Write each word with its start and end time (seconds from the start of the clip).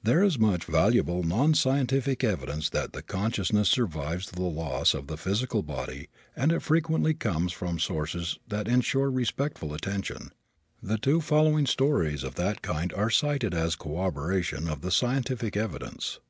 There 0.00 0.22
is 0.22 0.38
much 0.38 0.62
valuable 0.64 1.24
non 1.24 1.52
scientific 1.52 2.22
evidence 2.22 2.70
that 2.70 2.92
the 2.92 3.02
consciousness 3.02 3.68
survives 3.68 4.30
the 4.30 4.42
loss 4.42 4.94
of 4.94 5.08
the 5.08 5.16
physical 5.16 5.60
body 5.64 6.08
and 6.36 6.52
it 6.52 6.62
frequently 6.62 7.14
comes 7.14 7.50
from 7.52 7.80
sources 7.80 8.38
that 8.46 8.68
insure 8.68 9.10
respectful 9.10 9.74
attention. 9.74 10.30
The 10.80 10.98
two 10.98 11.20
following 11.20 11.66
stories 11.66 12.22
of 12.22 12.36
that 12.36 12.62
kind 12.62 12.92
are 12.92 13.10
cited 13.10 13.54
as 13.54 13.74
corroboration 13.74 14.68
of 14.68 14.82
the 14.82 14.92
scientific 14.92 15.56
evidence. 15.56 16.20